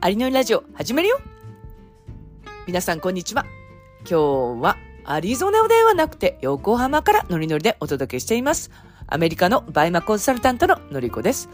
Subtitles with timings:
[0.00, 1.20] アリのりラジオ始めるよ
[2.68, 3.44] 皆さんこんにちは。
[4.08, 8.70] 今日はアリゾナではなくて横浜からノリノリでお届けしています。
[9.08, 11.48] アメリカのバイマコンサルタントののりこです。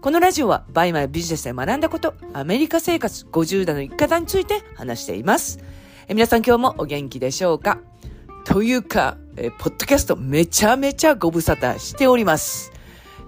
[0.00, 5.58] このラジオはバイマやビジネスで学んだこと、アメリカ生活50代の生き方について話しています。
[6.06, 7.80] え皆さん今日もお元気でしょうか？
[8.44, 12.70] というか、えポッドキャストめちゃめちゃご無沙汰しております。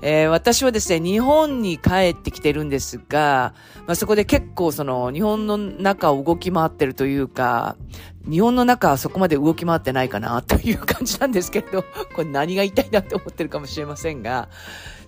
[0.02, 3.54] えー、私はですね、日本に帰ってきてるんですが、
[3.86, 7.76] まあ、そこで結構その日本の中を動き回ってるというか、
[8.30, 11.82] 日本の中はそこまで動き回ってないかなという感じなんですけれど、
[12.14, 14.48] これ何が言いたいなと思ってるかもしれませんが、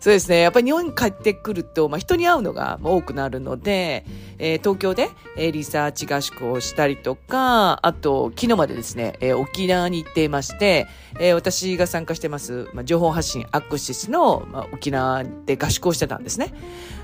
[0.01, 0.41] そうですね。
[0.41, 4.05] やっぱり日本に帰ってくると、まあ、人に会うのが多くなるので、
[4.39, 10.89] えー、東京で、えー、リサーチ合宿をしたりとか、あと、昨日までですね、えー、沖縄に行っていまして、
[11.21, 16.53] えー、私が参加してます、まあ、情報発信アクシスの、まあ、沖縄で合宿をしてたんですね。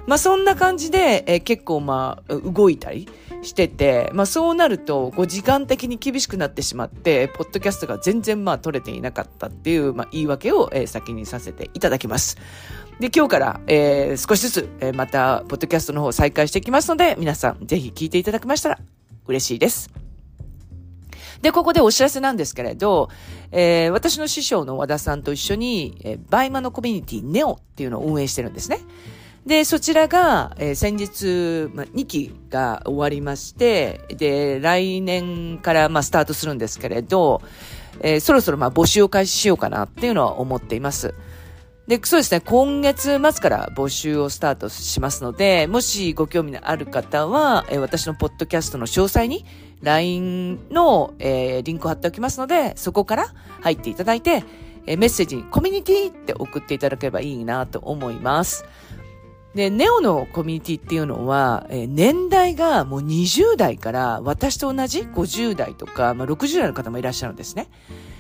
[0.09, 3.09] まあ、そんな感じで、えー、結構まあ、動いたり
[3.43, 12.37] してて、まあ、そうなると、こう、時間的に厳しくなってしまって、ポッドキャストが全然まあ、取れていなかったっていう、まあ、言い訳を、え、先にさせていただきます。
[13.01, 18.79] で、今日から、えー、少しずつ、えー、また、ポッドキャストの方再開していきますので、皆さん、ぜひ聞いていただけましたら、
[19.27, 19.91] 嬉しいです。
[21.43, 23.09] で、ここでお知らせなんですけれど、
[23.53, 28.81] えー、私の師匠の和田さんと一緒に、えー、バイマのコミュニティネオっていうのを運営してるんですね。
[29.49, 37.41] で、そちらが、えー、先日、ま、2期が終わりまして、で、来年から、ま、スタートするんですけれど、
[38.03, 41.15] えー、そろそろ、ま、募集を開始しようかなっていうのは思っています。
[41.87, 49.47] で、そうですね、今月末から募集をスタートしますので、もしご興味のある方は、えー、私のポッドキャストの詳細に
[49.81, 53.29] LINE の、えー、リンクを貼っておきますので、そこから
[53.63, 54.45] 入っていただいて、
[54.85, 58.67] えー、メッセージにコミュニティって送っていただければいいなと思います。
[59.55, 67.69] で、ネオのコミュニティっていうのは、えー、年代がもう20代から私と同じ50代とか、まあ、60代の方もいらっしゃるんですね。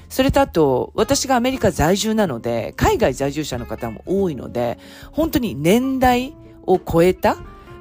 [0.08, 4.78] それとあと、私がアメリカ在住なので、海外在住者の方も多いので、
[5.12, 6.34] 本当に年代
[6.66, 7.36] を超えた、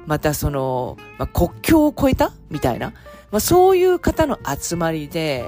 [0.06, 2.92] またその、まあ、国境を超えたみたいな、
[3.30, 5.46] まあ、そういう方の集まりで、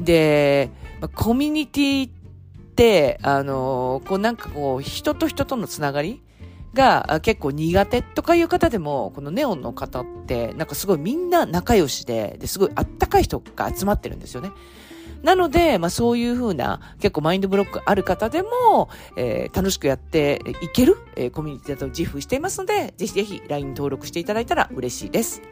[0.00, 2.12] で、まあ、コミュニティっ
[2.74, 6.22] て、あの、こうなんかこう、人と人とのつながり
[6.76, 14.52] が結構苦手とかいう方でも、このネオンの方って、なんかすごいみんな仲良しで、で、すごいあったかい人が集まってるんですよね。
[15.22, 25.42] なので、まあそういうふうな結構マインドブロックある方でも、えー、楽しくやっていける、えー、コミュニティだと自負していますので、ぜひぜひ LINE 登録していただいたら嬉しいです。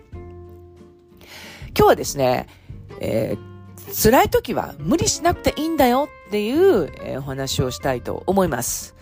[1.77, 2.47] 今日はですね、
[3.01, 8.94] えー、辛い時は無理しなくていいんだよっていう、えー、お話をしたいと思います。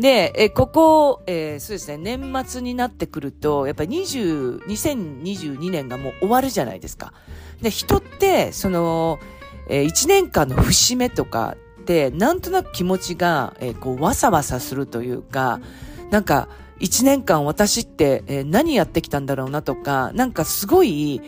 [0.00, 7.12] で、えここ、えー、そうですね、年末になってくると、やっぱり20、2022年がもう終わるじゃないですか。
[7.60, 9.18] で、人って、その、
[9.68, 15.60] えー、1年間の節目とかって、なんとなく気持ちが、えー、こう、わさわさするというか、
[16.10, 16.48] なんか、
[16.80, 21.20] 1年間私って、え、何やってきたんだろうなとか、なんかすごい、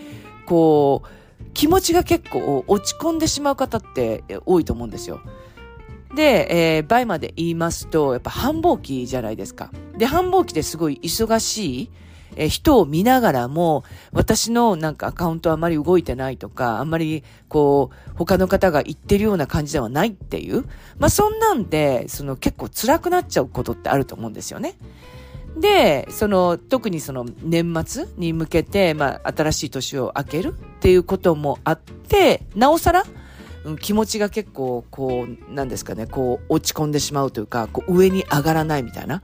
[0.47, 5.21] こう、気持ちが結構落ち込んでしまう方って多いと思うんですよ。
[6.15, 9.71] で、えー、倍まで言いますと、やっぱ繁忙期じゃないですか。
[9.97, 11.91] で、繁忙期ですごい忙しい、
[12.37, 20.65] え人を見ながらも、私のなんかアカウントあまり動いてないとか、あんまりこう、他の方が言ってるような感じではないっていう。
[20.99, 24.77] まあそんなんで、その結構辛くなっちゃうことってあると思うんですよね。
[25.59, 33.05] で、その、特にその年末に向けて、まあ新しい年を明けるっていうこともあって、なおさら、
[33.81, 39.23] 気持ちが結構、こう、なんですかね、こう、落ち込んでしまうというか、こう、上に上がらないみたいな。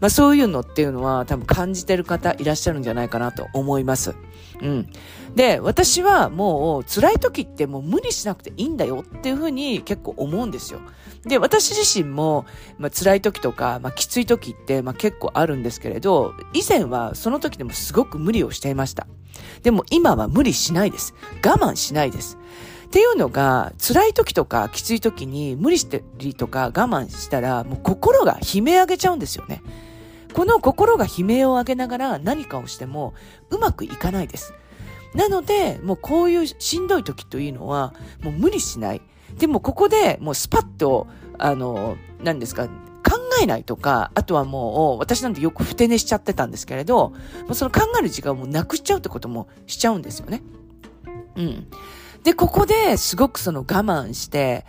[0.00, 4.14] まあそういうのっていうのは多分感じてる方いらっしゃるんじゃないかなと思います。
[4.60, 4.88] うん。
[5.34, 10.80] で、私はもう辛い時ってもう無理しなくていいんだよっていうふうに結構思うんですよ。
[11.24, 12.46] で、私自身も、
[12.78, 19.06] まあ、辛い時とか、まあ、きつい時って、まあ、結構あるんですけれど、以前はその時でもすごく無理をしていました。
[19.62, 21.14] でも今は無理しないです。
[21.44, 22.38] 我慢しないです。
[22.86, 29.62] っていうのが、辛い時とかきつい時に無理してりとか我慢したら、もう心が悲鳴上げちゃうんですよね。
[30.32, 33.14] この心が悲鳴を上げながら何かをしても
[33.50, 34.54] うまくいかないです。
[35.14, 39.02] なので、もうこういうしんどい時というのは、もう無理しない。
[39.38, 41.06] でもここでもうスパッと、
[41.38, 42.72] あの、何ですか、考
[43.40, 47.12] えないとか、あとはもう、私なんてよくふて寝しちゃってたんですけれど、
[47.52, 50.42] その考える時間をもうなくしちゃうってこともしちゃうんですよね。
[51.36, 51.66] うん。
[52.26, 54.66] で、ここですごくその我慢して、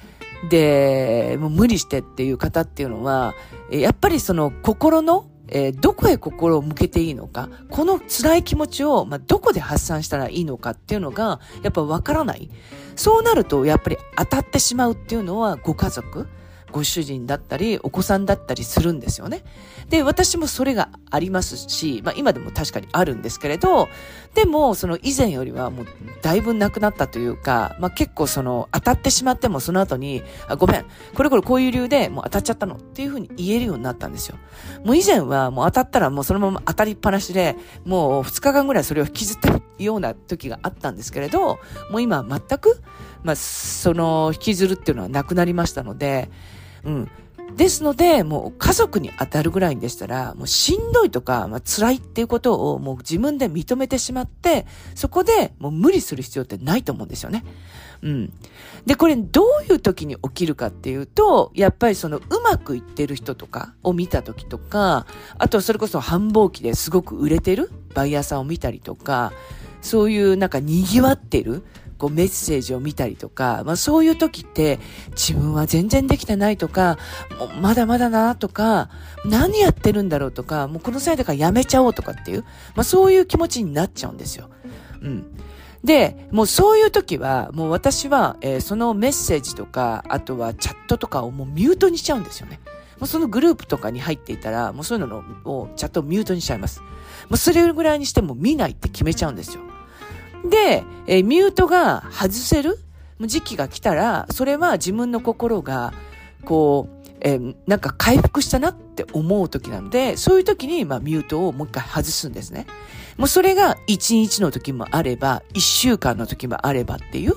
[0.47, 3.33] で、もう無理してっていう方っていうのは、
[3.71, 12.49] やっぱりその心のえー、どこへ心を向けていいのか、この辛い気持ちを、まあ、どこで発散したらいいのかっていうのが、やっぱわからない。
[12.97, 16.27] そうなると、やっぱり当たってしまうっていうのは、ご家族、
[16.71, 19.43] ご主人だったり、お子さんだったりするんですよね。
[19.89, 23.87] で、私もそれがありますし、まあ今でも確かにあるんですけれど、
[24.35, 25.85] でも、その以前よりはもう
[26.21, 30.85] だいぶなくなったというか、まあ結構その当たってしまってもその後に、あごめん、
[31.15, 34.37] これこれこういう理由でもう当たっちゃったのっていうふうに言えるようになったんですよ。
[34.83, 37.55] もう以前はもう当たったらもうそのまま当たりっぱなしで、
[37.85, 41.59] もう2日間ぐらいそれを引きずってるような時があったんですけれど、
[41.91, 42.81] もう今は全く、
[43.27, 46.31] まあその引きずるっていうのはなくなりましたので、
[46.85, 47.11] うん。
[47.55, 54.65] ですので、もう家族に当たるぐらいでしたら、もうしんどいとか、まあ、辛いっていうことをもう自分で認めてしまって、
[54.95, 57.43] そこでもう無理する必要ってないと思うんですよね。
[58.01, 58.33] うん。
[58.85, 65.05] で、これどういう時に起きるかっていうと、やっぱりそのうまくいってる人とかを見た時とか、
[65.37, 69.33] あとそれこそ繁忙期ですごく売れてるバイヤーさんを見たりとか、
[69.81, 71.63] そういうなんか賑わってる
[71.97, 74.79] こうメッセージを見たりとか、まあそういう時って
[75.11, 76.97] 自分は全然できてないとか、
[77.61, 78.89] まだまだなとか、
[79.25, 82.43] 何やってるんだろうとか、もうこの際だからやめちゃおうとかっていう、
[82.75, 84.49] まあそういう気持ちになっちゃうんですよ。
[85.01, 85.25] うん。
[85.83, 92.59] で、もうそういう時は、もう私は、えー、そのメッセージとか、あとはチャットとかをもうミュートにしちゃうんですよね。
[92.99, 96.81] もうそのグループとかに入っていたら、もうそういうのをチャットをミュートにしちゃいます。
[97.29, 99.61] もうそれぐらいにしても見ないって決めちゃうんですよ。
[100.49, 102.79] で、えー、ミュートが外せる？
[103.25, 105.93] 時期が来たら、それは自分の心が、
[106.45, 112.67] こう、えー、なんか回復したなって思う時なので、そういう時に、まあ、ミュートをもう一回外すんですね。
[113.17, 117.33] もうそれが1日の時もあれば、1週間の時もあればっていう、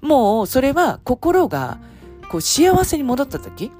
[0.00, 1.80] もうそれは心が、
[2.30, 3.72] こう幸せに戻った時、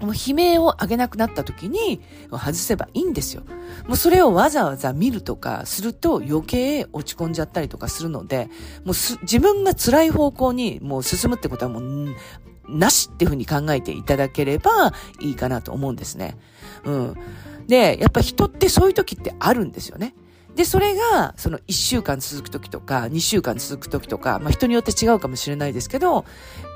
[0.00, 2.00] もう悲鳴を上げなくなった時に
[2.30, 3.42] 外せばいいんですよ。
[3.86, 8.48] もうそれをわざわざ見るとかすると余計落ち込んじゃったりとかするので、
[8.84, 12.14] もう自分が辛い方向にもう進むってことはもう
[12.68, 16.36] なしっていうふうに考えていただければいいかなと思うんですね。
[16.84, 17.14] うん。
[17.66, 20.14] で、やっぱ人ってそういう時ってあるんですよね。
[20.54, 26.24] で、それが、その1週間続く時とか、2週間続く時とか、まあ人によって違うかもしれないですけど、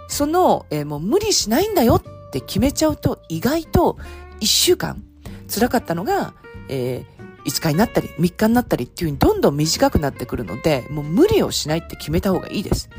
[0.08, 3.98] その、えー、もう無理しないんだよって決めちゃうと、意外と
[4.40, 5.02] 1週間
[5.52, 6.34] 辛かったのが、
[6.68, 12.90] えー、5日になったり、3日になったりっていう風にどんどん短くなってくるので、もう無理をしないって決めた方がいいです。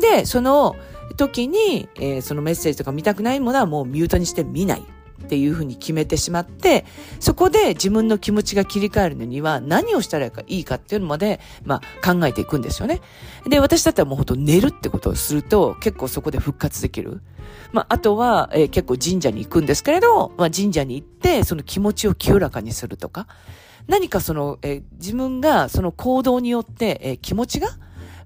[0.00, 0.76] で、その
[1.16, 4.84] 時に、えー、そのメッセージとか見たくないものはもうミュートにして見ない。
[5.22, 6.84] っていうふうに決めてしまって、
[7.20, 13.00] そこで自分の気持ちが切り替えるのには何をしたらいいかっていうのまで、まあ考えていくんですよね。
[13.46, 17.20] で、私だったらもうほんと寝るってことをすると結構そこで復活できる。
[17.72, 23.26] まあ、あとは、えー、結構神社に行くんですけれど、まあ神社に行ってその気持ちを清らかにするとか、
[23.86, 27.68] 何かその、えー、自分がその行動によって、えー、気持ちが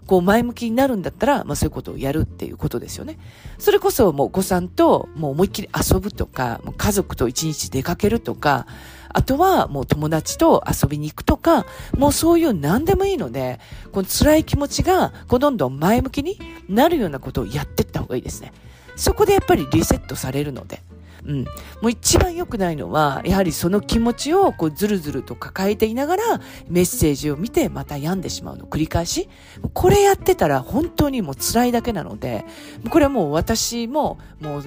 [0.09, 3.19] こう前向きになるんだったら、まあそういうことをやるっていうことですよね。
[3.59, 8.67] それこそもうお子さんともう思いっきり遊ぶとか、もう家族と一日出かけるとか、
[9.11, 11.67] あとはもう友達と遊びに行くとか、
[11.97, 13.61] もうそういう何でもいいので、
[13.93, 16.39] この辛い気持ちが、こうどんどん前向きに
[16.71, 18.55] なるようなことをやっていった方がいいですね。
[18.97, 20.83] そこでやっぱりリセットされるので。
[21.25, 21.45] うん。
[21.45, 29.29] もう一番良くないのは、やはりその気持ちをこうずるずると抱えていながら、メッセージを見てまた病んでしまうの繰り返し。
[29.75, 32.45] これやってたら本当にもう辛いだけなので、
[32.91, 34.65] これはもう私ももう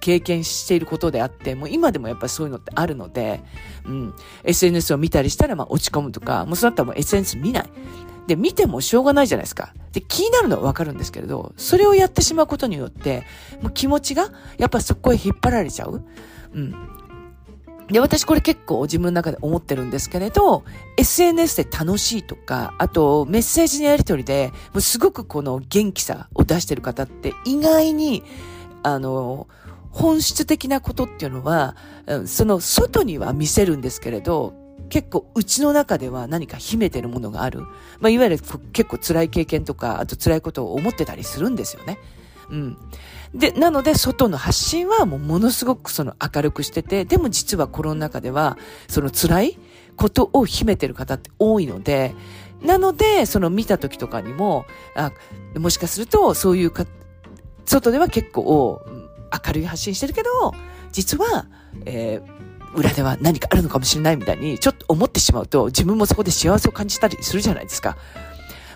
[0.00, 3.42] 経験していることであって、もう今でもやっぱそういうのってあるので、
[3.84, 4.14] うん。
[4.44, 7.70] SNS を見たりしたらまあ落ち込むとか、もうそうなったらもう SNS 見ない。
[8.28, 9.72] で、見てもしょうがないじゃないですか。
[9.92, 13.24] で、気になるのはわかるんですけれど、それをやってしまうことによって、
[13.62, 16.04] もう気持ちが、やっぱそこへ引っ張られちゃう。
[16.52, 16.74] うん。
[17.90, 20.62] で、私これ結構自分の中で思ってるんですけれど、
[20.98, 28.22] SNS で楽しいとか、あとメッセージのやりとりで、もうすごくこの元気さを出してる方って意外に、
[28.82, 29.48] あの、
[29.90, 31.76] 本質的なことっていうのは、
[32.26, 37.60] その外には見せるんですけれど、結構うちの中では何か秘めてるものがある。
[38.00, 38.38] まあ、いわゆる
[38.72, 41.98] 結構辛い経験とか、あと辛いことを思ってたりするんですよね。
[42.50, 42.76] うん。
[43.34, 48.56] で、なので、外の発信はもうものすごくその明るくしてて、でも実は心の中では、
[48.88, 49.58] その辛い
[49.96, 52.14] ことを秘めてる方って多いので、
[52.62, 54.64] なので、その見た時とかにも、
[54.96, 55.12] あ、
[55.58, 56.86] もしかすると、そういうか、
[57.66, 58.80] 外では結構、
[59.46, 60.54] 明るい発信してるけど、
[60.90, 61.46] 実は、
[61.84, 67.96] えー裏では何かあるのかもしれないみたいに、ちょっと思ってしまうと、自分もそこで幸せを感じたりするじゃないですか。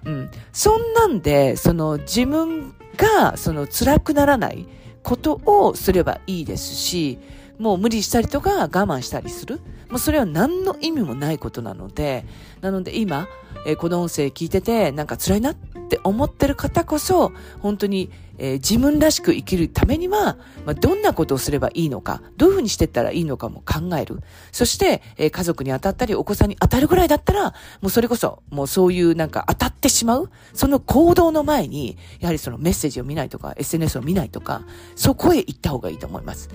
[0.04, 0.30] うん。
[0.52, 4.66] そんなんで、その自分が、その辛くならない
[5.02, 7.18] ことをすればいいですし、
[7.58, 9.60] もう無理したりとか我慢したりする。
[9.88, 12.24] もうそれは何の意味もないことなので、
[12.60, 13.28] なので今、
[13.66, 18.10] えー、この音声聞いててなんか辛いなって思ってる方こそ、本当に、
[18.42, 24.20] えー、自分らしく生きるためには、まあ、どんなことをすればいいのか、どういうふうにしていったらいいのかも考える。
[24.50, 27.52] そして、えー、家族に当たったり、お子さんに当たるぐらいだったら、も
[27.84, 34.62] うそれこそ、もうそういうなんか当たってしまう、その行動の前に、やはりそのメッセージを見ないとか、SNS を見ないとか、
[34.96, 36.48] そこへ行った方がいいと思います。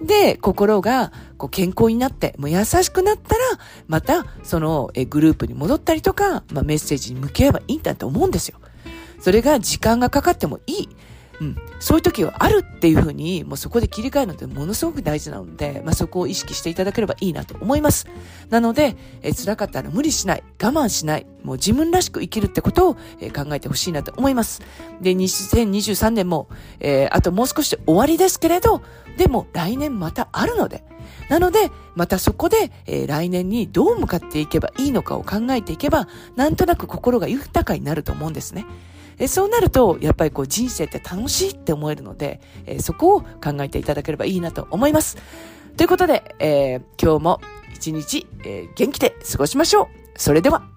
[0.00, 3.44] で、心がこう健康になって、もう優しくなったら、
[3.88, 8.58] またそのえグループに戻ったりとか、まあ、メッセージに向き合えばいいんだと思うんですよ。
[9.20, 10.88] それが時間がかかってもいい。
[11.40, 11.56] うん。
[11.80, 18.06] そういう時はあるっていうふうに、もうそこで切り替えるのってものすごく大事なので、まあ、そこを意識していただければいいなと思います。
[18.48, 24.62] なので、え辛かったら無理しない、我慢しない、もう自分らしく生きるってことを、え考えてほしいなと思います。
[25.00, 26.48] で、2023年も、
[26.80, 28.82] えー、あともう少しで終わりですけれど、
[29.18, 30.84] でも来年またあるので、
[31.28, 38.66] なので、またそこで、えー、来年にどう向かっていけばいいのかを考えていけば、なんとなく心が豊かになると思うんですね。
[39.18, 45.16] えそうなると、やっぱりこう人生って楽しいって思えるので、えそこを考えていただければいいなと思います。
[45.76, 47.40] ということで、えー、今日も
[47.74, 49.86] 一日、えー、元気で過ごしましょう。
[50.16, 50.75] それでは。